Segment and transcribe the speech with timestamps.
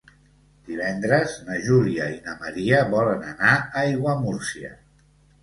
[0.69, 4.75] Divendres na Júlia i na Maria volen anar a Aiguamúrcia.